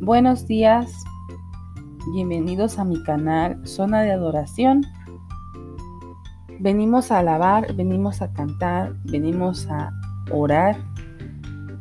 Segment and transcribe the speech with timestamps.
[0.00, 1.04] Buenos días,
[2.12, 4.84] bienvenidos a mi canal Zona de Adoración.
[6.60, 9.90] Venimos a alabar, venimos a cantar, venimos a
[10.30, 10.76] orar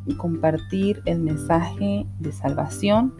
[0.06, 3.14] y compartir el mensaje de salvación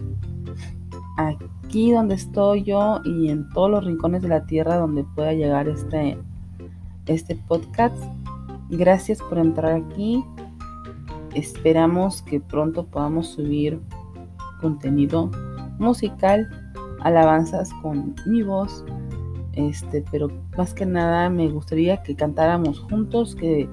[1.18, 5.68] aquí donde estoy yo y en todos los rincones de la tierra donde pueda llegar
[5.68, 6.18] este,
[7.05, 8.02] este podcast.
[8.70, 10.23] Gracias por entrar aquí.
[11.34, 13.82] Esperamos que pronto podamos subir
[14.66, 15.30] contenido
[15.78, 16.50] musical,
[17.02, 18.84] alabanzas con mi voz.
[19.54, 23.70] Este, pero más que nada me gustaría que cantáramos juntos, que,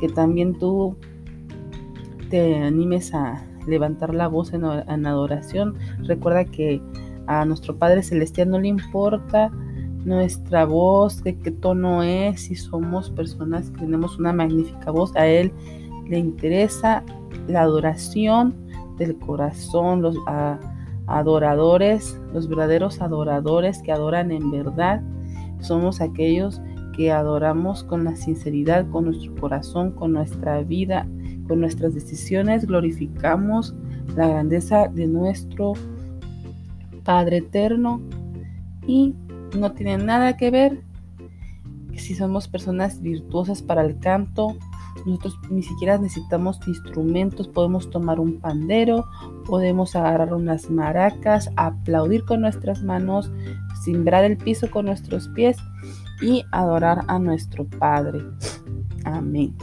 [0.00, 0.96] que también tú
[2.30, 5.76] te animes a levantar la voz en, en adoración.
[6.00, 6.82] Recuerda que
[7.28, 9.52] a nuestro Padre Celestial no le importa
[10.04, 15.26] nuestra voz, de qué tono es, si somos personas que tenemos una magnífica voz, a
[15.26, 15.52] Él
[16.08, 17.04] le interesa
[17.46, 18.67] la adoración
[18.98, 20.16] del corazón, los
[21.06, 25.02] adoradores, los verdaderos adoradores que adoran en verdad,
[25.60, 26.60] somos aquellos
[26.94, 31.06] que adoramos con la sinceridad, con nuestro corazón, con nuestra vida,
[31.46, 33.74] con nuestras decisiones, glorificamos
[34.16, 35.74] la grandeza de nuestro
[37.04, 38.02] Padre eterno
[38.86, 39.14] y
[39.56, 40.82] no tiene nada que ver
[41.96, 44.56] si somos personas virtuosas para el canto.
[45.06, 49.06] Nosotros ni siquiera necesitamos instrumentos, podemos tomar un pandero,
[49.46, 53.30] podemos agarrar unas maracas, aplaudir con nuestras manos,
[53.84, 55.56] simbrar el piso con nuestros pies
[56.20, 58.20] y adorar a nuestro Padre.
[59.04, 59.56] Amén.